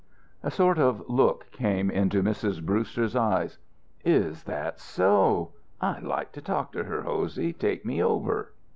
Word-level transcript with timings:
A 0.41 0.49
sort 0.49 0.79
of 0.79 1.07
look 1.07 1.51
came 1.51 1.91
into 1.91 2.23
Mrs. 2.23 2.65
Brewster's 2.65 3.15
eyes. 3.15 3.59
"Is 4.03 4.45
that 4.45 4.79
so? 4.79 5.51
I'd 5.79 6.01
like 6.01 6.31
to 6.31 6.41
talk 6.41 6.71
to 6.71 6.85
her, 6.85 7.03
Hosey. 7.03 7.53
Take 7.53 7.85
me 7.85 8.01
over." 8.01 8.51